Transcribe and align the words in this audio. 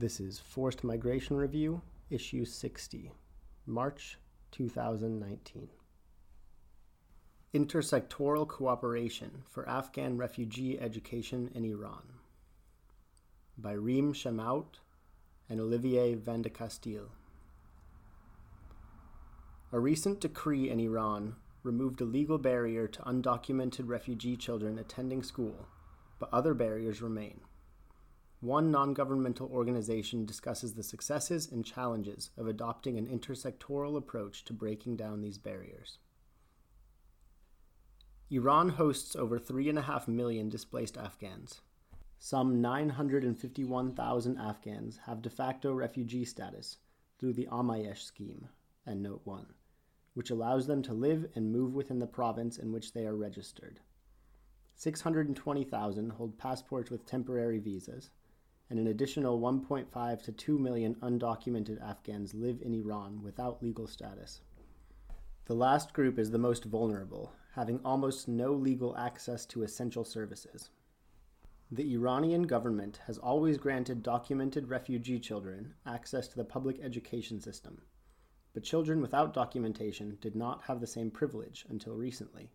This 0.00 0.18
is 0.18 0.38
Forced 0.38 0.82
Migration 0.82 1.36
Review, 1.36 1.82
Issue 2.08 2.46
60, 2.46 3.12
March 3.66 4.16
2019. 4.50 5.68
Intersectoral 7.52 8.48
Cooperation 8.48 9.42
for 9.46 9.68
Afghan 9.68 10.16
Refugee 10.16 10.80
Education 10.80 11.50
in 11.54 11.66
Iran 11.66 12.14
by 13.58 13.72
Reem 13.72 14.14
Shammout 14.14 14.78
and 15.50 15.60
Olivier 15.60 16.16
Vandecasteele. 16.16 17.10
A 19.70 19.78
recent 19.78 20.18
decree 20.18 20.70
in 20.70 20.80
Iran 20.80 21.34
removed 21.62 22.00
a 22.00 22.06
legal 22.06 22.38
barrier 22.38 22.88
to 22.88 23.02
undocumented 23.02 23.86
refugee 23.86 24.38
children 24.38 24.78
attending 24.78 25.22
school, 25.22 25.68
but 26.18 26.32
other 26.32 26.54
barriers 26.54 27.02
remain. 27.02 27.42
One 28.40 28.70
non 28.70 28.94
governmental 28.94 29.50
organization 29.52 30.24
discusses 30.24 30.72
the 30.72 30.82
successes 30.82 31.52
and 31.52 31.62
challenges 31.62 32.30
of 32.38 32.46
adopting 32.46 32.96
an 32.96 33.06
intersectoral 33.06 33.98
approach 33.98 34.44
to 34.46 34.54
breaking 34.54 34.96
down 34.96 35.20
these 35.20 35.36
barriers. 35.36 35.98
Iran 38.30 38.70
hosts 38.70 39.14
over 39.14 39.38
3.5 39.38 40.08
million 40.08 40.48
displaced 40.48 40.96
Afghans. 40.96 41.60
Some 42.18 42.62
951,000 42.62 44.38
Afghans 44.38 44.98
have 45.04 45.20
de 45.20 45.28
facto 45.28 45.74
refugee 45.74 46.24
status 46.24 46.78
through 47.18 47.34
the 47.34 47.48
Amayesh 47.52 48.02
scheme, 48.02 48.48
and 48.86 49.02
Note 49.02 49.20
1, 49.24 49.52
which 50.14 50.30
allows 50.30 50.66
them 50.66 50.80
to 50.82 50.94
live 50.94 51.30
and 51.34 51.52
move 51.52 51.74
within 51.74 51.98
the 51.98 52.06
province 52.06 52.56
in 52.56 52.72
which 52.72 52.94
they 52.94 53.04
are 53.04 53.16
registered. 53.16 53.80
620,000 54.76 56.12
hold 56.12 56.38
passports 56.38 56.90
with 56.90 57.04
temporary 57.04 57.58
visas, 57.58 58.08
and 58.70 58.78
an 58.78 58.86
additional 58.86 59.40
1.5 59.40 60.22
to 60.22 60.32
2 60.32 60.58
million 60.58 60.94
undocumented 61.02 61.82
Afghans 61.82 62.32
live 62.32 62.62
in 62.62 62.72
Iran 62.72 63.20
without 63.22 63.62
legal 63.62 63.88
status. 63.88 64.40
The 65.46 65.54
last 65.54 65.92
group 65.92 66.18
is 66.18 66.30
the 66.30 66.38
most 66.38 66.64
vulnerable, 66.64 67.32
having 67.54 67.80
almost 67.84 68.28
no 68.28 68.52
legal 68.52 68.96
access 68.96 69.44
to 69.46 69.64
essential 69.64 70.04
services. 70.04 70.70
The 71.72 71.92
Iranian 71.94 72.44
government 72.44 73.00
has 73.06 73.18
always 73.18 73.58
granted 73.58 74.04
documented 74.04 74.68
refugee 74.68 75.18
children 75.18 75.74
access 75.84 76.28
to 76.28 76.36
the 76.36 76.44
public 76.44 76.80
education 76.80 77.40
system, 77.40 77.82
but 78.54 78.62
children 78.62 79.00
without 79.00 79.34
documentation 79.34 80.18
did 80.20 80.36
not 80.36 80.62
have 80.62 80.80
the 80.80 80.86
same 80.86 81.10
privilege 81.10 81.66
until 81.68 81.96
recently. 81.96 82.52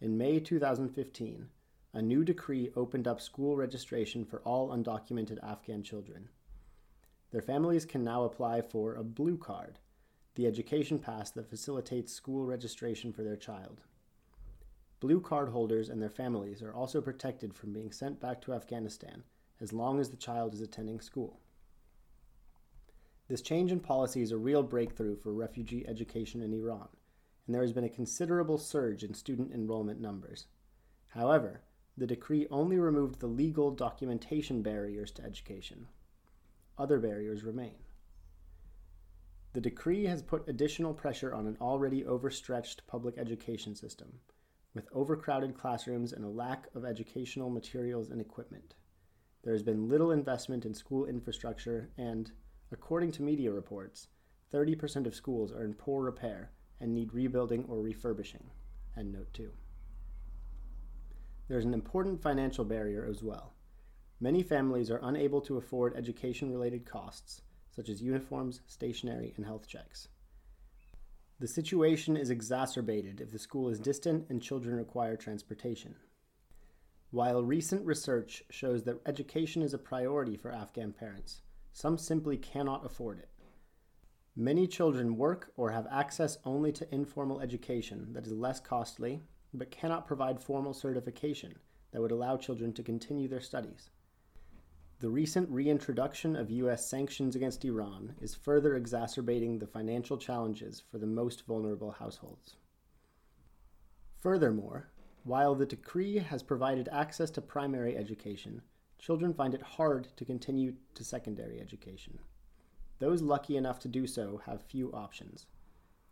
In 0.00 0.18
May 0.18 0.40
2015, 0.40 1.48
a 1.94 2.00
new 2.00 2.24
decree 2.24 2.70
opened 2.74 3.06
up 3.06 3.20
school 3.20 3.54
registration 3.54 4.24
for 4.24 4.40
all 4.40 4.70
undocumented 4.70 5.42
Afghan 5.42 5.82
children. 5.82 6.28
Their 7.30 7.42
families 7.42 7.84
can 7.84 8.02
now 8.02 8.24
apply 8.24 8.62
for 8.62 8.94
a 8.94 9.04
blue 9.04 9.36
card, 9.36 9.78
the 10.34 10.46
education 10.46 10.98
pass 10.98 11.30
that 11.30 11.50
facilitates 11.50 12.12
school 12.12 12.46
registration 12.46 13.12
for 13.12 13.22
their 13.22 13.36
child. 13.36 13.82
Blue 15.00 15.20
card 15.20 15.50
holders 15.50 15.90
and 15.90 16.00
their 16.00 16.08
families 16.08 16.62
are 16.62 16.72
also 16.72 17.00
protected 17.00 17.52
from 17.54 17.72
being 17.72 17.92
sent 17.92 18.20
back 18.20 18.40
to 18.40 18.54
Afghanistan 18.54 19.24
as 19.60 19.72
long 19.72 20.00
as 20.00 20.10
the 20.10 20.16
child 20.16 20.54
is 20.54 20.60
attending 20.60 21.00
school. 21.00 21.40
This 23.28 23.42
change 23.42 23.70
in 23.70 23.80
policy 23.80 24.22
is 24.22 24.32
a 24.32 24.38
real 24.38 24.62
breakthrough 24.62 25.16
for 25.16 25.32
refugee 25.32 25.86
education 25.86 26.42
in 26.42 26.52
Iran, 26.52 26.88
and 27.46 27.54
there 27.54 27.62
has 27.62 27.72
been 27.72 27.84
a 27.84 27.88
considerable 27.88 28.58
surge 28.58 29.04
in 29.04 29.14
student 29.14 29.52
enrollment 29.52 30.00
numbers. 30.00 30.46
However, 31.08 31.62
the 31.96 32.06
decree 32.06 32.46
only 32.50 32.78
removed 32.78 33.20
the 33.20 33.26
legal 33.26 33.70
documentation 33.70 34.62
barriers 34.62 35.10
to 35.12 35.22
education. 35.22 35.86
Other 36.78 36.98
barriers 36.98 37.44
remain. 37.44 37.74
The 39.52 39.60
decree 39.60 40.04
has 40.06 40.22
put 40.22 40.48
additional 40.48 40.94
pressure 40.94 41.34
on 41.34 41.46
an 41.46 41.58
already 41.60 42.04
overstretched 42.06 42.86
public 42.86 43.18
education 43.18 43.74
system, 43.74 44.20
with 44.74 44.88
overcrowded 44.92 45.54
classrooms 45.54 46.14
and 46.14 46.24
a 46.24 46.28
lack 46.28 46.68
of 46.74 46.86
educational 46.86 47.50
materials 47.50 48.08
and 48.08 48.20
equipment. 48.20 48.74
There 49.42 49.52
has 49.52 49.62
been 49.62 49.88
little 49.88 50.12
investment 50.12 50.64
in 50.64 50.72
school 50.72 51.04
infrastructure, 51.04 51.90
and, 51.98 52.32
according 52.70 53.12
to 53.12 53.22
media 53.22 53.52
reports, 53.52 54.08
30% 54.54 55.06
of 55.06 55.14
schools 55.14 55.52
are 55.52 55.64
in 55.64 55.74
poor 55.74 56.02
repair 56.02 56.52
and 56.80 56.94
need 56.94 57.12
rebuilding 57.12 57.66
or 57.68 57.80
refurbishing. 57.80 58.50
End 58.96 59.12
note 59.12 59.32
2. 59.34 59.52
There's 61.52 61.66
an 61.66 61.74
important 61.74 62.22
financial 62.22 62.64
barrier 62.64 63.06
as 63.06 63.22
well. 63.22 63.52
Many 64.18 64.42
families 64.42 64.90
are 64.90 65.00
unable 65.02 65.42
to 65.42 65.58
afford 65.58 65.94
education 65.94 66.50
related 66.50 66.86
costs, 66.86 67.42
such 67.70 67.90
as 67.90 68.00
uniforms, 68.00 68.62
stationery, 68.66 69.34
and 69.36 69.44
health 69.44 69.68
checks. 69.68 70.08
The 71.40 71.46
situation 71.46 72.16
is 72.16 72.30
exacerbated 72.30 73.20
if 73.20 73.30
the 73.30 73.38
school 73.38 73.68
is 73.68 73.78
distant 73.78 74.30
and 74.30 74.40
children 74.40 74.76
require 74.76 75.14
transportation. 75.14 75.94
While 77.10 77.44
recent 77.44 77.84
research 77.84 78.42
shows 78.48 78.84
that 78.84 79.02
education 79.04 79.60
is 79.60 79.74
a 79.74 79.78
priority 79.78 80.38
for 80.38 80.50
Afghan 80.50 80.94
parents, 80.94 81.42
some 81.74 81.98
simply 81.98 82.38
cannot 82.38 82.86
afford 82.86 83.18
it. 83.18 83.28
Many 84.34 84.66
children 84.66 85.18
work 85.18 85.52
or 85.58 85.72
have 85.72 85.86
access 85.90 86.38
only 86.46 86.72
to 86.72 86.94
informal 86.94 87.42
education 87.42 88.14
that 88.14 88.26
is 88.26 88.32
less 88.32 88.58
costly 88.58 89.20
but 89.54 89.70
cannot 89.70 90.06
provide 90.06 90.40
formal 90.40 90.72
certification 90.72 91.54
that 91.92 92.00
would 92.00 92.12
allow 92.12 92.36
children 92.36 92.72
to 92.72 92.82
continue 92.82 93.28
their 93.28 93.40
studies. 93.40 93.90
The 95.00 95.10
recent 95.10 95.50
reintroduction 95.50 96.36
of 96.36 96.50
U.S. 96.50 96.88
sanctions 96.88 97.34
against 97.34 97.64
Iran 97.64 98.14
is 98.20 98.34
further 98.34 98.76
exacerbating 98.76 99.58
the 99.58 99.66
financial 99.66 100.16
challenges 100.16 100.80
for 100.90 100.98
the 100.98 101.06
most 101.06 101.44
vulnerable 101.44 101.90
households. 101.90 102.54
Furthermore, 104.20 104.92
while 105.24 105.54
the 105.54 105.66
decree 105.66 106.18
has 106.18 106.42
provided 106.42 106.88
access 106.92 107.30
to 107.32 107.40
primary 107.40 107.96
education, 107.96 108.62
children 108.98 109.34
find 109.34 109.54
it 109.54 109.62
hard 109.62 110.06
to 110.16 110.24
continue 110.24 110.74
to 110.94 111.02
secondary 111.02 111.60
education. 111.60 112.18
Those 113.00 113.22
lucky 113.22 113.56
enough 113.56 113.80
to 113.80 113.88
do 113.88 114.06
so 114.06 114.40
have 114.46 114.62
few 114.62 114.92
options. 114.92 115.46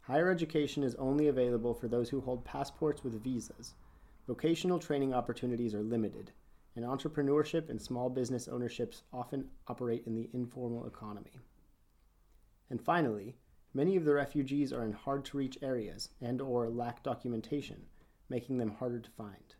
Higher 0.05 0.31
education 0.31 0.83
is 0.83 0.95
only 0.95 1.29
available 1.29 1.75
for 1.75 1.87
those 1.87 2.09
who 2.09 2.23
hold 2.23 2.45
passports 2.45 3.05
with 3.05 3.23
visas. 3.23 3.75
Vocational 4.27 4.79
training 4.79 5.13
opportunities 5.13 5.75
are 5.75 5.83
limited, 5.83 6.33
and 6.75 6.87
entrepreneurship 6.87 7.69
and 7.69 7.81
small 7.81 8.09
business 8.09 8.49
ownerships 8.49 9.03
often 9.13 9.51
operate 9.69 10.07
in 10.07 10.15
the 10.15 10.31
informal 10.33 10.87
economy. 10.87 11.39
And 12.71 12.81
finally, 12.81 13.37
many 13.75 13.95
of 13.95 14.07
the 14.07 14.15
refugees 14.15 14.73
are 14.73 14.85
in 14.85 14.93
hard 14.93 15.27
to 15.27 15.37
reach 15.37 15.59
areas 15.61 16.09
and 16.21 16.41
or 16.41 16.71
lack 16.71 17.03
documentation, 17.03 17.87
making 18.31 18.57
them 18.57 18.71
harder 18.71 19.01
to 19.01 19.11
find. 19.11 19.55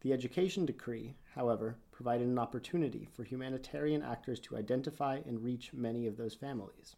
The 0.00 0.12
education 0.12 0.66
decree, 0.66 1.14
however, 1.36 1.78
provided 1.92 2.26
an 2.26 2.38
opportunity 2.38 3.06
for 3.12 3.22
humanitarian 3.22 4.02
actors 4.02 4.40
to 4.40 4.56
identify 4.56 5.20
and 5.24 5.40
reach 5.40 5.72
many 5.72 6.08
of 6.08 6.16
those 6.16 6.34
families 6.34 6.96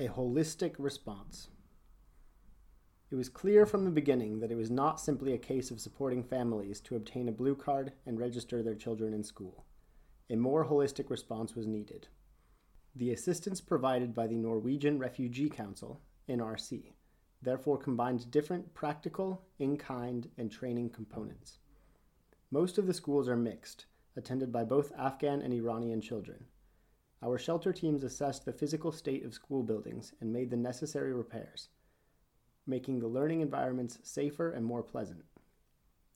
a 0.00 0.08
holistic 0.08 0.76
response. 0.78 1.48
It 3.10 3.16
was 3.16 3.28
clear 3.28 3.66
from 3.66 3.84
the 3.84 3.90
beginning 3.90 4.40
that 4.40 4.50
it 4.50 4.56
was 4.56 4.70
not 4.70 4.98
simply 4.98 5.34
a 5.34 5.38
case 5.38 5.70
of 5.70 5.78
supporting 5.78 6.24
families 6.24 6.80
to 6.82 6.96
obtain 6.96 7.28
a 7.28 7.32
blue 7.32 7.54
card 7.54 7.92
and 8.06 8.18
register 8.18 8.62
their 8.62 8.74
children 8.74 9.12
in 9.12 9.22
school. 9.22 9.66
A 10.30 10.36
more 10.36 10.64
holistic 10.64 11.10
response 11.10 11.54
was 11.54 11.66
needed. 11.66 12.08
The 12.96 13.12
assistance 13.12 13.60
provided 13.60 14.14
by 14.14 14.26
the 14.26 14.36
Norwegian 14.36 14.98
Refugee 14.98 15.50
Council, 15.50 16.00
NRC, 16.30 16.94
therefore 17.42 17.76
combined 17.76 18.30
different 18.30 18.72
practical, 18.72 19.42
in 19.58 19.76
kind, 19.76 20.30
and 20.38 20.50
training 20.50 20.88
components. 20.90 21.58
Most 22.50 22.78
of 22.78 22.86
the 22.86 22.94
schools 22.94 23.28
are 23.28 23.36
mixed, 23.36 23.84
attended 24.16 24.50
by 24.50 24.64
both 24.64 24.92
Afghan 24.96 25.42
and 25.42 25.52
Iranian 25.52 26.00
children. 26.00 26.46
Our 27.22 27.36
shelter 27.36 27.72
teams 27.72 28.02
assessed 28.02 28.46
the 28.46 28.52
physical 28.52 28.92
state 28.92 29.24
of 29.24 29.34
school 29.34 29.62
buildings 29.62 30.14
and 30.20 30.32
made 30.32 30.48
the 30.48 30.56
necessary 30.56 31.12
repairs, 31.12 31.68
making 32.66 32.98
the 32.98 33.08
learning 33.08 33.42
environments 33.42 33.98
safer 34.02 34.50
and 34.50 34.64
more 34.64 34.82
pleasant. 34.82 35.24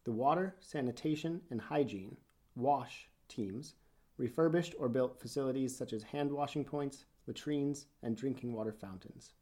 The 0.04 0.12
water, 0.12 0.56
sanitation, 0.60 1.42
and 1.50 1.60
hygiene, 1.60 2.16
WASH 2.56 3.10
teams 3.28 3.74
refurbished 4.16 4.74
or 4.78 4.88
built 4.88 5.20
facilities 5.20 5.76
such 5.76 5.92
as 5.92 6.02
hand 6.04 6.32
washing 6.32 6.64
points, 6.64 7.04
latrines, 7.26 7.86
and 8.02 8.16
drinking 8.16 8.52
water 8.52 8.72
fountains. 8.72 9.32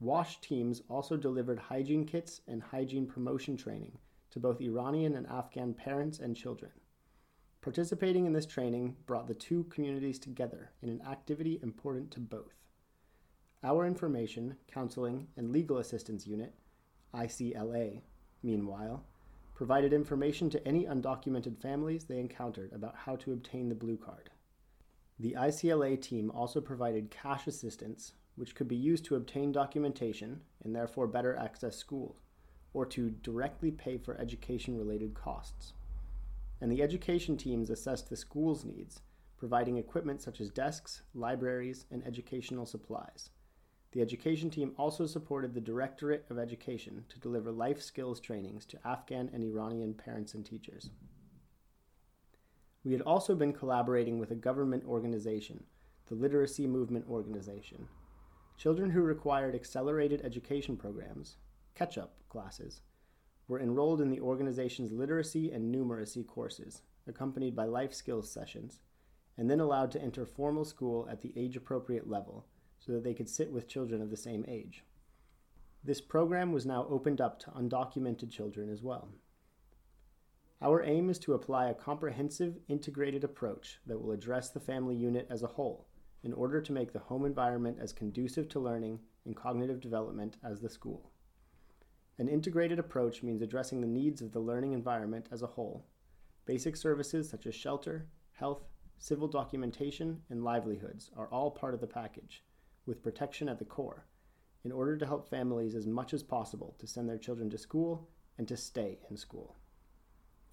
WASH 0.00 0.40
teams 0.40 0.82
also 0.88 1.16
delivered 1.16 1.58
hygiene 1.58 2.06
kits 2.06 2.40
and 2.46 2.62
hygiene 2.62 3.06
promotion 3.06 3.56
training 3.56 3.98
to 4.30 4.40
both 4.40 4.60
Iranian 4.60 5.16
and 5.16 5.26
Afghan 5.26 5.74
parents 5.74 6.18
and 6.18 6.36
children. 6.36 6.70
Participating 7.60 8.24
in 8.24 8.32
this 8.32 8.46
training 8.46 8.96
brought 9.04 9.26
the 9.26 9.34
two 9.34 9.64
communities 9.64 10.18
together 10.18 10.70
in 10.80 10.88
an 10.88 11.02
activity 11.02 11.58
important 11.62 12.10
to 12.12 12.20
both. 12.20 12.54
Our 13.64 13.84
Information, 13.84 14.56
Counseling, 14.68 15.26
and 15.36 15.50
Legal 15.50 15.78
Assistance 15.78 16.24
Unit, 16.24 16.54
ICLA, 17.12 18.02
meanwhile, 18.44 19.04
provided 19.56 19.92
information 19.92 20.48
to 20.50 20.68
any 20.68 20.84
undocumented 20.84 21.60
families 21.60 22.04
they 22.04 22.20
encountered 22.20 22.72
about 22.72 22.94
how 22.94 23.16
to 23.16 23.32
obtain 23.32 23.68
the 23.68 23.74
blue 23.74 23.96
card. 23.96 24.30
The 25.18 25.34
ICLA 25.36 26.00
team 26.00 26.30
also 26.30 26.60
provided 26.60 27.10
cash 27.10 27.48
assistance, 27.48 28.12
which 28.36 28.54
could 28.54 28.68
be 28.68 28.76
used 28.76 29.04
to 29.06 29.16
obtain 29.16 29.50
documentation 29.50 30.42
and 30.62 30.76
therefore 30.76 31.08
better 31.08 31.36
access 31.36 31.76
school, 31.76 32.20
or 32.72 32.86
to 32.86 33.10
directly 33.10 33.72
pay 33.72 33.98
for 33.98 34.16
education 34.16 34.78
related 34.78 35.14
costs. 35.14 35.72
And 36.60 36.70
the 36.72 36.82
education 36.82 37.36
teams 37.36 37.70
assessed 37.70 38.10
the 38.10 38.16
school's 38.16 38.64
needs, 38.64 39.00
providing 39.36 39.76
equipment 39.76 40.20
such 40.20 40.40
as 40.40 40.50
desks, 40.50 41.02
libraries, 41.14 41.86
and 41.90 42.04
educational 42.04 42.66
supplies. 42.66 43.30
The 43.92 44.02
education 44.02 44.50
team 44.50 44.74
also 44.76 45.06
supported 45.06 45.54
the 45.54 45.60
Directorate 45.60 46.26
of 46.28 46.38
Education 46.38 47.04
to 47.08 47.18
deliver 47.20 47.50
life 47.50 47.80
skills 47.80 48.20
trainings 48.20 48.66
to 48.66 48.86
Afghan 48.86 49.30
and 49.32 49.42
Iranian 49.42 49.94
parents 49.94 50.34
and 50.34 50.44
teachers. 50.44 50.90
We 52.84 52.92
had 52.92 53.02
also 53.02 53.34
been 53.34 53.52
collaborating 53.52 54.18
with 54.18 54.30
a 54.30 54.36
government 54.36 54.84
organization, 54.86 55.64
the 56.06 56.14
Literacy 56.14 56.66
Movement 56.66 57.06
Organization. 57.08 57.88
Children 58.56 58.90
who 58.90 59.00
required 59.00 59.54
accelerated 59.54 60.20
education 60.24 60.76
programs, 60.76 61.36
catch 61.74 61.96
up 61.96 62.14
classes, 62.28 62.82
were 63.48 63.60
enrolled 63.60 64.00
in 64.00 64.10
the 64.10 64.20
organization's 64.20 64.92
literacy 64.92 65.50
and 65.50 65.74
numeracy 65.74 66.24
courses, 66.26 66.82
accompanied 67.06 67.56
by 67.56 67.64
life 67.64 67.92
skills 67.92 68.30
sessions, 68.30 68.80
and 69.36 69.50
then 69.50 69.60
allowed 69.60 69.90
to 69.90 70.02
enter 70.02 70.26
formal 70.26 70.64
school 70.64 71.08
at 71.10 71.22
the 71.22 71.32
age 71.36 71.56
appropriate 71.56 72.08
level 72.08 72.46
so 72.78 72.92
that 72.92 73.02
they 73.02 73.14
could 73.14 73.28
sit 73.28 73.50
with 73.50 73.66
children 73.66 74.02
of 74.02 74.10
the 74.10 74.16
same 74.16 74.44
age. 74.46 74.84
This 75.82 76.00
program 76.00 76.52
was 76.52 76.66
now 76.66 76.86
opened 76.90 77.20
up 77.20 77.38
to 77.40 77.50
undocumented 77.50 78.30
children 78.30 78.70
as 78.70 78.82
well. 78.82 79.08
Our 80.60 80.82
aim 80.82 81.08
is 81.08 81.20
to 81.20 81.34
apply 81.34 81.68
a 81.68 81.74
comprehensive, 81.74 82.58
integrated 82.68 83.22
approach 83.22 83.78
that 83.86 83.98
will 83.98 84.10
address 84.10 84.50
the 84.50 84.60
family 84.60 84.96
unit 84.96 85.26
as 85.30 85.42
a 85.42 85.46
whole 85.46 85.86
in 86.24 86.32
order 86.32 86.60
to 86.60 86.72
make 86.72 86.92
the 86.92 86.98
home 86.98 87.24
environment 87.24 87.78
as 87.80 87.92
conducive 87.92 88.48
to 88.48 88.60
learning 88.60 88.98
and 89.24 89.36
cognitive 89.36 89.80
development 89.80 90.36
as 90.42 90.60
the 90.60 90.68
school. 90.68 91.12
An 92.18 92.28
integrated 92.28 92.80
approach 92.80 93.22
means 93.22 93.42
addressing 93.42 93.80
the 93.80 93.86
needs 93.86 94.20
of 94.20 94.32
the 94.32 94.40
learning 94.40 94.72
environment 94.72 95.28
as 95.30 95.42
a 95.42 95.46
whole. 95.46 95.86
Basic 96.46 96.76
services 96.76 97.28
such 97.28 97.46
as 97.46 97.54
shelter, 97.54 98.08
health, 98.32 98.64
civil 98.98 99.28
documentation, 99.28 100.20
and 100.28 100.42
livelihoods 100.42 101.12
are 101.16 101.28
all 101.28 101.52
part 101.52 101.74
of 101.74 101.80
the 101.80 101.86
package, 101.86 102.42
with 102.86 103.04
protection 103.04 103.48
at 103.48 103.60
the 103.60 103.64
core, 103.64 104.06
in 104.64 104.72
order 104.72 104.96
to 104.96 105.06
help 105.06 105.28
families 105.28 105.76
as 105.76 105.86
much 105.86 106.12
as 106.12 106.24
possible 106.24 106.74
to 106.78 106.86
send 106.88 107.08
their 107.08 107.18
children 107.18 107.48
to 107.50 107.58
school 107.58 108.08
and 108.36 108.48
to 108.48 108.56
stay 108.56 108.98
in 109.08 109.16
school. 109.16 109.54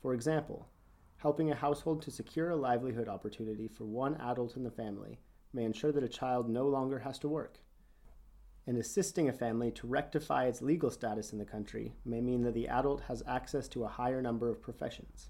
For 0.01 0.13
example, 0.13 0.69
helping 1.17 1.49
a 1.49 1.55
household 1.55 2.03
to 2.03 2.11
secure 2.11 2.51
a 2.51 2.55
livelihood 2.55 3.07
opportunity 3.07 3.67
for 3.67 3.85
one 3.85 4.15
adult 4.21 4.55
in 4.55 4.63
the 4.63 4.69
family 4.69 5.19
may 5.51 5.63
ensure 5.63 5.91
that 5.91 6.03
a 6.03 6.09
child 6.09 6.47
no 6.47 6.67
longer 6.67 6.99
has 6.99 7.17
to 7.19 7.27
work. 7.27 7.57
And 8.67 8.77
assisting 8.77 9.29
a 9.29 9.33
family 9.33 9.71
to 9.71 9.87
rectify 9.87 10.45
its 10.45 10.61
legal 10.61 10.89
status 10.89 11.31
in 11.31 11.37
the 11.37 11.45
country 11.45 11.93
may 12.03 12.19
mean 12.19 12.41
that 12.43 12.53
the 12.55 12.67
adult 12.67 13.01
has 13.01 13.21
access 13.27 13.67
to 13.69 13.83
a 13.83 13.89
higher 13.89 14.21
number 14.21 14.49
of 14.49 14.61
professions. 14.61 15.29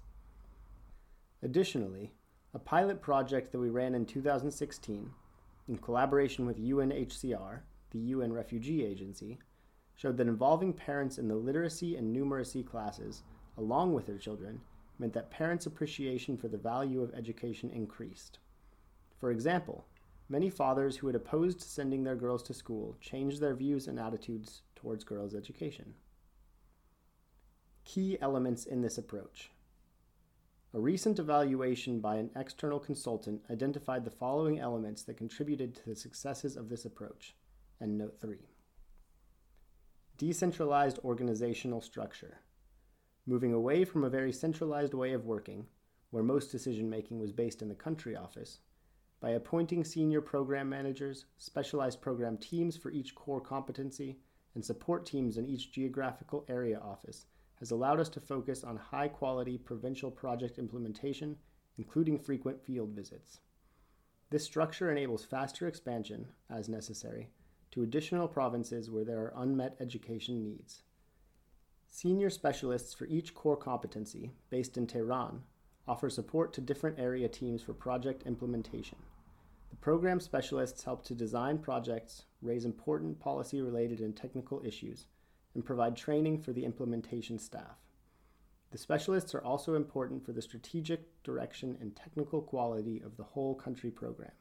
Additionally, 1.42 2.12
a 2.54 2.58
pilot 2.58 3.02
project 3.02 3.52
that 3.52 3.58
we 3.58 3.68
ran 3.68 3.94
in 3.94 4.06
2016, 4.06 5.10
in 5.68 5.76
collaboration 5.78 6.46
with 6.46 6.58
UNHCR, 6.58 7.60
the 7.90 7.98
UN 7.98 8.32
Refugee 8.32 8.84
Agency, 8.84 9.38
showed 9.94 10.16
that 10.16 10.28
involving 10.28 10.72
parents 10.72 11.18
in 11.18 11.28
the 11.28 11.34
literacy 11.34 11.96
and 11.96 12.14
numeracy 12.16 12.64
classes, 12.64 13.22
along 13.58 13.92
with 13.92 14.06
their 14.06 14.18
children, 14.18 14.60
meant 14.98 15.12
that 15.12 15.30
parents' 15.30 15.66
appreciation 15.66 16.36
for 16.36 16.48
the 16.48 16.56
value 16.56 17.02
of 17.02 17.12
education 17.14 17.70
increased. 17.70 18.38
For 19.18 19.30
example, 19.30 19.86
many 20.28 20.50
fathers 20.50 20.96
who 20.96 21.06
had 21.06 21.16
opposed 21.16 21.60
sending 21.60 22.04
their 22.04 22.16
girls 22.16 22.42
to 22.44 22.54
school 22.54 22.96
changed 23.00 23.40
their 23.40 23.54
views 23.54 23.88
and 23.88 23.98
attitudes 23.98 24.62
towards 24.74 25.04
girls' 25.04 25.34
education. 25.34 25.94
Key 27.84 28.18
elements 28.20 28.64
in 28.64 28.82
this 28.82 28.98
approach 28.98 29.50
a 30.76 30.78
recent 30.78 31.18
evaluation 31.18 32.00
by 32.00 32.16
an 32.16 32.28
external 32.36 32.78
consultant 32.78 33.40
identified 33.50 34.04
the 34.04 34.10
following 34.10 34.58
elements 34.58 35.04
that 35.04 35.16
contributed 35.16 35.74
to 35.74 35.86
the 35.86 35.96
successes 35.96 36.54
of 36.54 36.68
this 36.68 36.84
approach. 36.84 37.34
And 37.80 37.96
note 37.96 38.20
3. 38.20 38.36
Decentralized 40.18 40.98
organizational 41.02 41.80
structure. 41.80 42.40
Moving 43.26 43.54
away 43.54 43.86
from 43.86 44.04
a 44.04 44.10
very 44.10 44.32
centralized 44.32 44.92
way 44.92 45.14
of 45.14 45.24
working, 45.24 45.64
where 46.10 46.22
most 46.22 46.52
decision 46.52 46.90
making 46.90 47.20
was 47.20 47.32
based 47.32 47.62
in 47.62 47.68
the 47.68 47.74
country 47.74 48.14
office, 48.14 48.58
by 49.20 49.30
appointing 49.30 49.84
senior 49.84 50.20
program 50.20 50.68
managers, 50.68 51.24
specialized 51.38 52.00
program 52.00 52.36
teams 52.36 52.76
for 52.76 52.90
each 52.90 53.14
core 53.14 53.40
competency, 53.40 54.18
and 54.54 54.64
support 54.64 55.06
teams 55.06 55.36
in 55.36 55.46
each 55.46 55.72
geographical 55.72 56.44
area 56.48 56.78
office 56.78 57.26
has 57.56 57.70
allowed 57.70 58.00
us 58.00 58.08
to 58.10 58.20
focus 58.20 58.64
on 58.64 58.76
high 58.76 59.08
quality 59.08 59.58
provincial 59.58 60.10
project 60.10 60.58
implementation, 60.58 61.36
including 61.78 62.18
frequent 62.18 62.60
field 62.62 62.90
visits. 62.90 63.40
This 64.30 64.44
structure 64.44 64.90
enables 64.90 65.24
faster 65.24 65.66
expansion, 65.66 66.26
as 66.50 66.68
necessary, 66.68 67.28
to 67.70 67.82
additional 67.82 68.28
provinces 68.28 68.90
where 68.90 69.04
there 69.04 69.20
are 69.20 69.34
unmet 69.36 69.76
education 69.80 70.42
needs. 70.42 70.82
Senior 71.88 72.28
specialists 72.30 72.92
for 72.92 73.06
each 73.06 73.34
core 73.34 73.56
competency, 73.56 74.32
based 74.50 74.76
in 74.76 74.86
Tehran, 74.86 75.42
offer 75.88 76.10
support 76.10 76.52
to 76.52 76.60
different 76.60 76.98
area 76.98 77.28
teams 77.28 77.62
for 77.62 77.72
project 77.72 78.24
implementation. 78.26 78.98
The 79.70 79.76
program 79.76 80.20
specialists 80.20 80.84
help 80.84 81.04
to 81.04 81.14
design 81.14 81.58
projects, 81.58 82.24
raise 82.42 82.64
important 82.64 83.20
policy 83.20 83.60
related 83.60 84.00
and 84.00 84.16
technical 84.16 84.62
issues, 84.64 85.06
and 85.54 85.64
provide 85.64 85.96
training 85.96 86.38
for 86.38 86.52
the 86.52 86.64
implementation 86.64 87.38
staff. 87.38 87.78
The 88.70 88.78
specialists 88.78 89.34
are 89.34 89.44
also 89.44 89.74
important 89.74 90.24
for 90.24 90.32
the 90.32 90.42
strategic 90.42 91.22
direction 91.22 91.78
and 91.80 91.94
technical 91.94 92.42
quality 92.42 93.00
of 93.00 93.16
the 93.16 93.24
whole 93.24 93.54
country 93.54 93.90
program. 93.90 94.32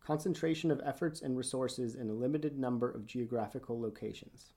Concentration 0.00 0.70
of 0.70 0.80
efforts 0.84 1.22
and 1.22 1.36
resources 1.36 1.94
in 1.94 2.08
a 2.10 2.14
limited 2.14 2.58
number 2.58 2.90
of 2.90 3.06
geographical 3.06 3.80
locations. 3.80 4.52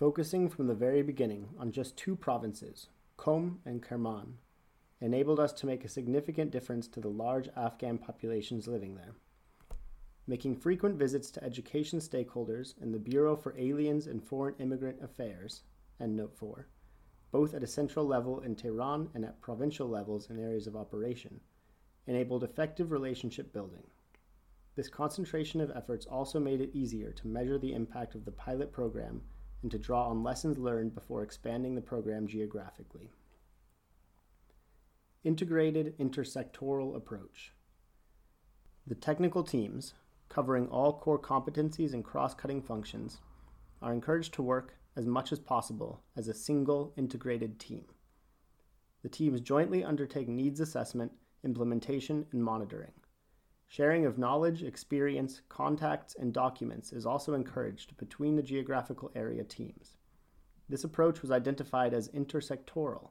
Focusing 0.00 0.48
from 0.48 0.66
the 0.66 0.74
very 0.74 1.02
beginning 1.02 1.50
on 1.58 1.70
just 1.70 1.96
two 1.96 2.16
provinces, 2.16 2.88
Qom 3.16 3.58
and 3.64 3.80
Kerman, 3.82 4.38
enabled 5.00 5.38
us 5.38 5.52
to 5.52 5.66
make 5.66 5.84
a 5.84 5.88
significant 5.88 6.50
difference 6.50 6.88
to 6.88 7.00
the 7.00 7.08
large 7.08 7.48
Afghan 7.56 7.98
populations 7.98 8.66
living 8.66 8.96
there 8.96 9.14
making 10.30 10.54
frequent 10.54 10.96
visits 10.96 11.28
to 11.28 11.42
education 11.42 11.98
stakeholders 11.98 12.80
and 12.80 12.94
the 12.94 12.98
Bureau 13.00 13.34
for 13.34 13.54
Aliens 13.58 14.06
and 14.06 14.22
Foreign 14.22 14.54
Immigrant 14.60 15.02
Affairs, 15.02 15.64
and 15.98 16.14
Note 16.14 16.32
4, 16.36 16.68
both 17.32 17.52
at 17.52 17.64
a 17.64 17.66
central 17.66 18.06
level 18.06 18.38
in 18.38 18.54
Tehran 18.54 19.10
and 19.12 19.24
at 19.24 19.40
provincial 19.40 19.88
levels 19.88 20.30
in 20.30 20.38
areas 20.38 20.68
of 20.68 20.76
operation, 20.76 21.40
enabled 22.06 22.44
effective 22.44 22.92
relationship 22.92 23.52
building. 23.52 23.82
This 24.76 24.88
concentration 24.88 25.60
of 25.60 25.72
efforts 25.74 26.06
also 26.06 26.38
made 26.38 26.60
it 26.60 26.70
easier 26.72 27.10
to 27.10 27.26
measure 27.26 27.58
the 27.58 27.74
impact 27.74 28.14
of 28.14 28.24
the 28.24 28.30
pilot 28.30 28.72
program 28.72 29.22
and 29.62 29.70
to 29.70 29.78
draw 29.78 30.08
on 30.08 30.22
lessons 30.22 30.58
learned 30.58 30.94
before 30.94 31.22
expanding 31.22 31.74
the 31.74 31.80
program 31.80 32.26
geographically. 32.26 33.10
Integrated 35.22 35.98
intersectoral 35.98 36.96
approach. 36.96 37.52
The 38.86 38.94
technical 38.94 39.44
teams, 39.44 39.94
covering 40.28 40.66
all 40.68 40.98
core 40.98 41.18
competencies 41.18 41.92
and 41.92 42.04
cross 42.04 42.34
cutting 42.34 42.62
functions, 42.62 43.20
are 43.82 43.92
encouraged 43.92 44.34
to 44.34 44.42
work 44.42 44.76
as 44.96 45.06
much 45.06 45.32
as 45.32 45.38
possible 45.38 46.02
as 46.16 46.28
a 46.28 46.34
single 46.34 46.92
integrated 46.96 47.58
team. 47.58 47.84
The 49.02 49.08
teams 49.08 49.40
jointly 49.40 49.84
undertake 49.84 50.28
needs 50.28 50.60
assessment, 50.60 51.12
implementation, 51.44 52.26
and 52.32 52.42
monitoring. 52.42 52.92
Sharing 53.70 54.04
of 54.04 54.18
knowledge, 54.18 54.64
experience, 54.64 55.42
contacts, 55.48 56.16
and 56.16 56.32
documents 56.32 56.92
is 56.92 57.06
also 57.06 57.34
encouraged 57.34 57.96
between 57.98 58.34
the 58.34 58.42
geographical 58.42 59.12
area 59.14 59.44
teams. 59.44 59.96
This 60.68 60.82
approach 60.82 61.22
was 61.22 61.30
identified 61.30 61.94
as 61.94 62.08
intersectoral, 62.08 63.10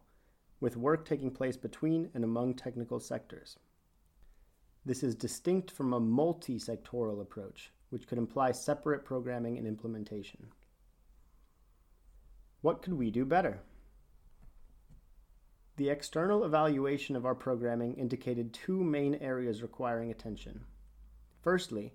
with 0.59 0.75
work 0.75 1.05
taking 1.05 1.31
place 1.31 1.55
between 1.55 2.09
and 2.13 2.25
among 2.25 2.55
technical 2.55 2.99
sectors. 2.99 3.57
This 4.83 5.01
is 5.01 5.15
distinct 5.15 5.71
from 5.71 5.93
a 5.93 5.99
multi 6.01 6.59
sectoral 6.59 7.21
approach, 7.21 7.71
which 7.87 8.05
could 8.05 8.17
imply 8.17 8.51
separate 8.51 9.05
programming 9.05 9.57
and 9.57 9.65
implementation. 9.65 10.47
What 12.59 12.81
could 12.81 12.95
we 12.95 13.11
do 13.11 13.23
better? 13.23 13.61
The 15.79 15.87
external 15.87 16.43
evaluation 16.43 17.15
of 17.15 17.25
our 17.25 17.33
programming 17.33 17.93
indicated 17.93 18.51
two 18.51 18.83
main 18.83 19.15
areas 19.15 19.61
requiring 19.61 20.11
attention. 20.11 20.65
Firstly, 21.41 21.93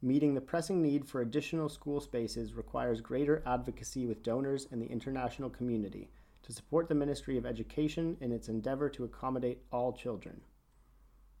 meeting 0.00 0.32
the 0.32 0.40
pressing 0.40 0.80
need 0.80 1.04
for 1.04 1.20
additional 1.20 1.68
school 1.68 2.00
spaces 2.00 2.54
requires 2.54 3.02
greater 3.02 3.42
advocacy 3.44 4.06
with 4.06 4.22
donors 4.22 4.68
and 4.70 4.80
the 4.80 4.86
international 4.86 5.50
community 5.50 6.08
to 6.44 6.52
support 6.54 6.88
the 6.88 6.94
Ministry 6.94 7.36
of 7.36 7.44
Education 7.44 8.16
in 8.22 8.32
its 8.32 8.48
endeavor 8.48 8.88
to 8.88 9.04
accommodate 9.04 9.60
all 9.70 9.92
children. 9.92 10.40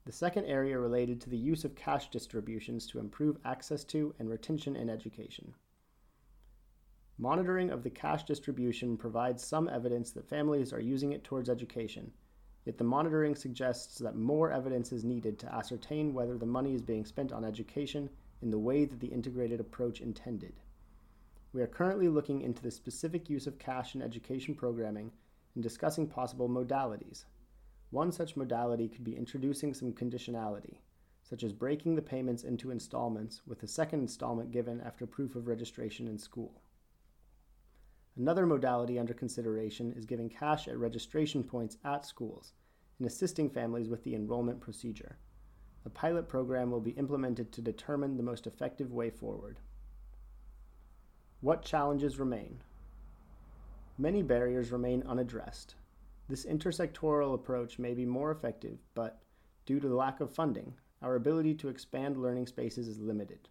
The 0.04 0.12
second 0.12 0.44
area 0.44 0.78
related 0.78 1.18
to 1.22 1.30
the 1.30 1.38
use 1.38 1.64
of 1.64 1.74
cash 1.74 2.10
distributions 2.10 2.86
to 2.88 2.98
improve 2.98 3.38
access 3.46 3.84
to 3.84 4.14
and 4.18 4.28
retention 4.28 4.76
in 4.76 4.90
education. 4.90 5.54
Monitoring 7.18 7.70
of 7.70 7.82
the 7.82 7.90
cash 7.90 8.24
distribution 8.24 8.96
provides 8.96 9.42
some 9.42 9.68
evidence 9.68 10.10
that 10.10 10.28
families 10.28 10.72
are 10.72 10.80
using 10.80 11.12
it 11.12 11.24
towards 11.24 11.48
education, 11.48 12.12
yet 12.64 12.76
the 12.76 12.84
monitoring 12.84 13.34
suggests 13.34 13.98
that 13.98 14.16
more 14.16 14.50
evidence 14.50 14.92
is 14.92 15.04
needed 15.04 15.38
to 15.38 15.54
ascertain 15.54 16.12
whether 16.12 16.36
the 16.36 16.44
money 16.44 16.74
is 16.74 16.82
being 16.82 17.06
spent 17.06 17.32
on 17.32 17.44
education 17.44 18.10
in 18.42 18.50
the 18.50 18.58
way 18.58 18.84
that 18.84 19.00
the 19.00 19.06
integrated 19.06 19.60
approach 19.60 20.00
intended. 20.00 20.60
We 21.52 21.62
are 21.62 21.66
currently 21.66 22.08
looking 22.08 22.42
into 22.42 22.62
the 22.62 22.70
specific 22.70 23.30
use 23.30 23.46
of 23.46 23.58
cash 23.58 23.94
in 23.94 24.02
education 24.02 24.54
programming 24.54 25.10
and 25.54 25.62
discussing 25.62 26.06
possible 26.06 26.50
modalities, 26.50 27.24
one 27.90 28.10
such 28.10 28.36
modality 28.36 28.88
could 28.88 29.04
be 29.04 29.16
introducing 29.16 29.72
some 29.72 29.92
conditionality, 29.92 30.78
such 31.22 31.44
as 31.44 31.52
breaking 31.52 31.94
the 31.94 32.02
payments 32.02 32.42
into 32.42 32.70
installments 32.70 33.42
with 33.46 33.62
a 33.62 33.66
second 33.66 34.00
installment 34.00 34.50
given 34.50 34.80
after 34.80 35.06
proof 35.06 35.36
of 35.36 35.46
registration 35.46 36.08
in 36.08 36.18
school. 36.18 36.60
Another 38.16 38.46
modality 38.46 38.98
under 38.98 39.14
consideration 39.14 39.92
is 39.92 40.06
giving 40.06 40.28
cash 40.28 40.68
at 40.68 40.78
registration 40.78 41.44
points 41.44 41.76
at 41.84 42.06
schools 42.06 42.52
and 42.98 43.06
assisting 43.06 43.50
families 43.50 43.88
with 43.88 44.02
the 44.04 44.14
enrollment 44.14 44.60
procedure. 44.60 45.18
A 45.84 45.90
pilot 45.90 46.28
program 46.28 46.70
will 46.70 46.80
be 46.80 46.92
implemented 46.92 47.52
to 47.52 47.60
determine 47.60 48.16
the 48.16 48.22
most 48.22 48.46
effective 48.46 48.92
way 48.92 49.10
forward. 49.10 49.60
What 51.40 51.62
challenges 51.62 52.18
remain? 52.18 52.62
Many 53.98 54.22
barriers 54.22 54.72
remain 54.72 55.02
unaddressed, 55.06 55.74
this 56.28 56.44
intersectoral 56.44 57.34
approach 57.34 57.78
may 57.78 57.94
be 57.94 58.04
more 58.04 58.32
effective, 58.32 58.78
but 58.94 59.22
due 59.64 59.78
to 59.78 59.88
the 59.88 59.94
lack 59.94 60.20
of 60.20 60.34
funding, 60.34 60.74
our 61.00 61.14
ability 61.14 61.54
to 61.54 61.68
expand 61.68 62.16
learning 62.16 62.48
spaces 62.48 62.88
is 62.88 62.98
limited. 62.98 63.48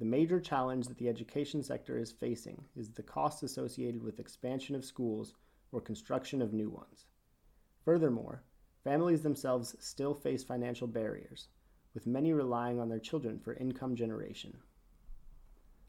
The 0.00 0.06
major 0.06 0.40
challenge 0.40 0.86
that 0.86 0.96
the 0.96 1.10
education 1.10 1.62
sector 1.62 1.98
is 1.98 2.10
facing 2.10 2.64
is 2.74 2.88
the 2.88 3.02
costs 3.02 3.42
associated 3.42 4.02
with 4.02 4.18
expansion 4.18 4.74
of 4.74 4.82
schools 4.82 5.34
or 5.72 5.82
construction 5.82 6.40
of 6.40 6.54
new 6.54 6.70
ones. 6.70 7.04
Furthermore, 7.84 8.42
families 8.82 9.20
themselves 9.20 9.76
still 9.78 10.14
face 10.14 10.42
financial 10.42 10.86
barriers, 10.86 11.48
with 11.92 12.06
many 12.06 12.32
relying 12.32 12.80
on 12.80 12.88
their 12.88 12.98
children 12.98 13.38
for 13.38 13.52
income 13.52 13.94
generation. 13.94 14.56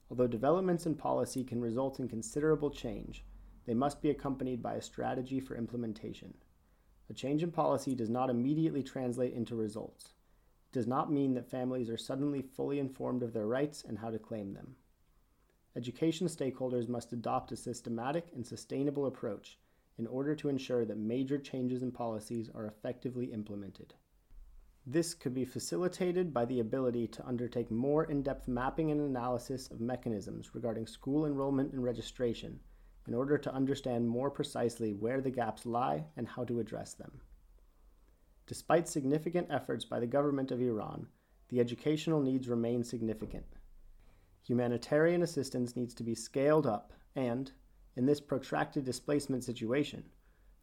Although 0.10 0.28
developments 0.28 0.86
in 0.86 0.96
policy 0.96 1.46
can 1.46 1.62
result 1.62 2.02
in 2.02 2.10
considerable 2.10 2.70
change, 2.70 3.24
they 3.66 3.74
must 3.74 4.02
be 4.02 4.10
accompanied 4.10 4.62
by 4.62 4.74
a 4.74 4.82
strategy 4.82 5.40
for 5.40 5.56
implementation. 5.56 6.34
A 7.10 7.14
change 7.14 7.44
in 7.44 7.52
policy 7.52 7.96
does 7.96 8.10
not 8.10 8.30
immediately 8.30 8.84
translate 8.84 9.34
into 9.34 9.56
results. 9.56 10.16
Does 10.72 10.88
not 10.88 11.12
mean 11.12 11.34
that 11.34 11.50
families 11.50 11.90
are 11.90 11.98
suddenly 11.98 12.42
fully 12.42 12.80
informed 12.80 13.24
of 13.24 13.34
their 13.34 13.48
rights 13.48 13.84
and 13.86 14.00
how 14.00 14.10
to 14.10 14.20
claim 14.20 14.54
them. 14.54 14.76
Education 15.76 16.28
stakeholders 16.28 16.88
must 16.88 17.14
adopt 17.14 17.52
a 17.52 17.56
systematic 17.56 18.28
and 18.34 18.46
sustainable 18.46 19.06
approach 19.06 19.58
in 19.98 20.08
order 20.08 20.36
to 20.36 20.50
ensure 20.50 20.86
that 20.86 20.98
major 20.98 21.38
changes 21.38 21.84
in 21.84 21.92
policies 21.92 22.50
are 22.54 22.66
effectively 22.66 23.26
implemented. 23.26 23.94
This 24.86 25.14
could 25.14 25.34
be 25.34 25.46
facilitated 25.46 26.34
by 26.34 26.46
the 26.46 26.60
ability 26.60 27.08
to 27.08 27.28
undertake 27.28 27.70
more 27.70 28.06
in 28.06 28.24
depth 28.24 28.48
mapping 28.48 28.92
and 28.92 29.00
analysis 29.00 29.70
of 29.70 29.80
mechanisms 29.80 30.56
regarding 30.56 30.88
school 30.88 31.26
enrollment 31.26 31.72
and 31.74 31.84
registration 31.84 32.60
in 33.08 33.14
order 33.14 33.38
to 33.38 33.54
understand 33.54 34.08
more 34.08 34.32
precisely 34.32 34.94
where 34.94 35.22
the 35.22 35.30
gaps 35.30 35.66
lie 35.66 36.06
and 36.18 36.28
how 36.28 36.44
to 36.46 36.60
address 36.60 36.94
them. 36.94 37.22
Despite 38.52 38.90
significant 38.90 39.48
efforts 39.50 39.86
by 39.86 40.02
the 40.02 40.06
government 40.06 40.52
of 40.52 40.60
Iran, 40.60 41.08
the 41.48 41.62
educational 41.62 42.22
needs 42.22 42.50
remain 42.50 42.84
significant. 42.84 43.46
Humanitarian 44.46 45.22
assistance 45.22 45.78
needs 45.78 45.94
to 45.94 46.04
be 46.04 46.16
scaled 46.16 46.68
up, 46.68 46.92
and, 47.16 47.50
in 47.96 48.06
this 48.06 48.20
protracted 48.20 48.84
displacement 48.84 49.46
situation, 49.46 50.04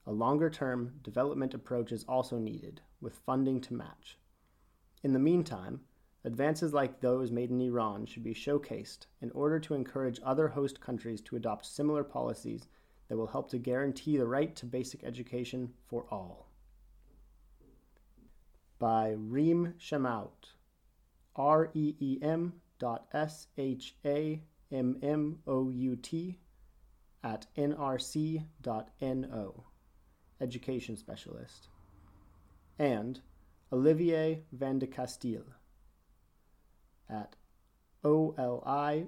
a 0.05 0.13
longer 0.13 0.51
term 0.51 1.01
development 1.01 1.55
approach 1.55 1.91
is 1.91 2.05
also 2.05 2.37
needed, 2.37 2.83
with 3.01 3.23
funding 3.25 3.59
to 3.63 3.73
match. 3.73 4.19
In 5.03 5.15
the 5.15 5.19
meantime, 5.19 5.81
Advances 6.25 6.75
like 6.75 7.01
those 7.01 7.31
made 7.31 7.49
in 7.49 7.63
Iran 7.63 8.05
should 8.05 8.23
be 8.23 8.35
showcased 8.35 9.07
in 9.23 9.31
order 9.31 9.59
to 9.61 9.73
encourage 9.73 10.21
other 10.23 10.49
host 10.49 10.79
countries 10.79 11.23
to 11.23 11.37
adopt 11.37 11.65
similar 11.65 12.05
policies 12.05 12.69
that 13.09 13.17
will 13.17 13.29
help 13.29 13.49
to 13.49 13.59
guarantee 13.59 14.19
the 14.19 14.27
right 14.27 14.55
to 14.57 14.67
basic 14.67 15.03
education 15.05 15.73
for 15.87 16.05
all. 16.11 16.48
By 18.79 19.17
Reem 19.19 19.75
Shammout, 19.79 20.53
R 21.35 21.71
E 21.75 21.97
E 21.99 22.19
M 22.23 22.53
dot 22.79 23.09
S 23.13 23.49
H 23.57 23.97
A 24.05 24.41
M 24.71 24.99
M 25.03 25.41
O 25.47 25.71
U 25.71 25.97
T 25.97 26.39
at 27.25 27.47
nrc.no, 27.57 28.45
education 30.41 30.97
specialist, 30.97 31.69
and 32.79 33.21
Olivier 33.73 34.45
Vandecasteele 34.57 35.55
at 37.11 37.35
O-L-I-V-I-E-R 38.05 39.03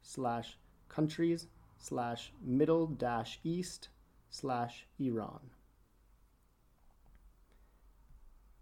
slash 0.02 0.58
countries 0.88 1.46
slash 1.78 2.32
middle 2.42 2.86
dash 2.86 3.38
east 3.44 3.88
slash 4.30 4.86
Iran. 4.98 5.50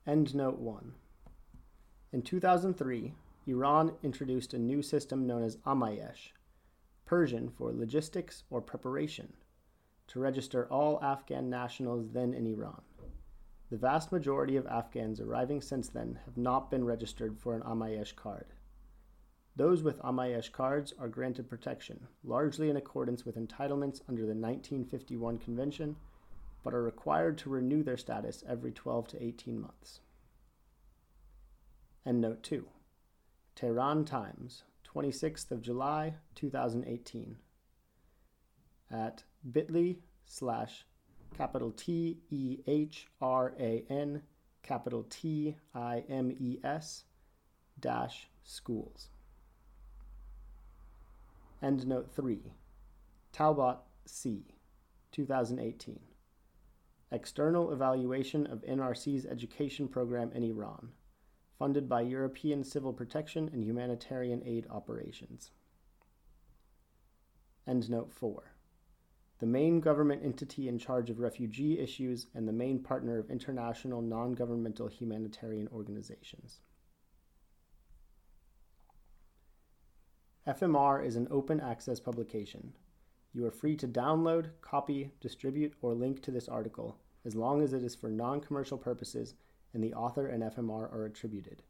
Endnote 0.06 0.58
1. 0.58 0.92
In 2.12 2.22
2003, 2.22 3.14
Iran 3.46 3.92
introduced 4.02 4.54
a 4.54 4.58
new 4.58 4.82
system 4.82 5.26
known 5.26 5.42
as 5.44 5.56
Amayesh, 5.58 6.30
Persian 7.10 7.50
for 7.50 7.72
logistics 7.72 8.44
or 8.50 8.60
preparation, 8.60 9.32
to 10.06 10.20
register 10.20 10.68
all 10.70 11.02
Afghan 11.02 11.50
nationals 11.50 12.08
then 12.12 12.32
in 12.32 12.46
Iran. 12.46 12.82
The 13.68 13.78
vast 13.78 14.12
majority 14.12 14.54
of 14.54 14.64
Afghans 14.68 15.18
arriving 15.20 15.60
since 15.60 15.88
then 15.88 16.20
have 16.24 16.36
not 16.36 16.70
been 16.70 16.84
registered 16.84 17.36
for 17.36 17.56
an 17.56 17.62
Amayesh 17.62 18.14
card. 18.14 18.54
Those 19.56 19.82
with 19.82 20.00
Amayesh 20.02 20.52
cards 20.52 20.94
are 21.00 21.08
granted 21.08 21.50
protection, 21.50 22.06
largely 22.22 22.70
in 22.70 22.76
accordance 22.76 23.24
with 23.24 23.34
entitlements 23.34 24.02
under 24.08 24.22
the 24.22 24.28
1951 24.28 25.38
Convention 25.38 25.96
but 26.62 26.74
are 26.74 26.82
required 26.84 27.38
to 27.38 27.50
renew 27.50 27.82
their 27.82 27.96
status 27.96 28.44
every 28.46 28.70
12 28.70 29.08
to 29.08 29.20
18 29.20 29.60
months. 29.60 29.98
And 32.06 32.20
note 32.20 32.44
2 32.44 32.68
Tehran 33.56 34.04
Times, 34.04 34.62
26th 34.94 35.50
of 35.50 35.62
July 35.62 36.14
2018 36.34 37.36
at 38.90 39.24
bit.ly 39.52 39.96
slash 40.24 40.84
capital 41.36 41.70
T 41.70 42.18
E 42.30 42.58
H 42.66 43.06
R 43.20 43.54
A 43.58 43.84
N 43.88 44.22
capital 44.62 45.06
T 45.08 45.56
I 45.74 46.04
M 46.08 46.32
E 46.38 46.58
S 46.64 47.04
dash 47.78 48.28
schools. 48.42 49.08
Endnote 51.62 52.10
3 52.10 52.40
Talbot 53.32 53.78
C 54.06 54.44
2018 55.12 56.00
External 57.12 57.72
Evaluation 57.72 58.46
of 58.46 58.62
NRC's 58.62 59.26
Education 59.26 59.88
Program 59.88 60.30
in 60.32 60.44
Iran, 60.44 60.90
funded 61.60 61.90
by 61.90 62.00
European 62.00 62.64
Civil 62.64 62.94
Protection 62.94 63.50
and 63.52 63.62
Humanitarian 63.62 64.42
Aid 64.46 64.66
Operations. 64.70 65.50
Endnote 67.68 68.10
4. 68.10 68.54
The 69.40 69.46
main 69.46 69.80
government 69.80 70.22
entity 70.24 70.68
in 70.68 70.78
charge 70.78 71.10
of 71.10 71.18
refugee 71.20 71.78
issues 71.78 72.28
and 72.34 72.48
the 72.48 72.52
main 72.52 72.82
partner 72.82 73.18
of 73.18 73.30
international 73.30 74.00
non 74.00 74.32
governmental 74.32 74.88
humanitarian 74.88 75.68
organizations. 75.68 76.60
FMR 80.48 81.04
is 81.04 81.16
an 81.16 81.28
open 81.30 81.60
access 81.60 82.00
publication 82.00 82.72
you 83.32 83.44
are 83.46 83.50
free 83.50 83.76
to 83.76 83.86
download, 83.86 84.46
copy, 84.60 85.12
distribute, 85.20 85.74
or 85.82 85.94
link 85.94 86.22
to 86.22 86.30
this 86.30 86.48
article 86.48 86.96
as 87.24 87.36
long 87.36 87.62
as 87.62 87.74
it 87.74 87.84
is 87.84 87.94
for 87.94 88.10
non 88.10 88.40
commercial 88.40 88.78
purposes 88.78 89.34
and 89.74 89.82
the 89.82 89.94
author 89.94 90.26
and 90.26 90.42
FMR 90.42 90.92
are 90.92 91.04
attributed. 91.06 91.62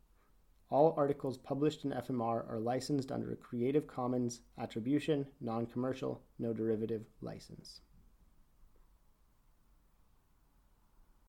All 0.70 0.94
articles 0.96 1.36
published 1.36 1.84
in 1.84 1.90
FMR 1.90 2.48
are 2.48 2.60
licensed 2.60 3.10
under 3.10 3.32
a 3.32 3.36
Creative 3.36 3.86
Commons 3.86 4.42
Attribution, 4.58 5.26
Non 5.40 5.66
Commercial, 5.66 6.22
No 6.38 6.52
Derivative 6.52 7.06
license. 7.20 7.80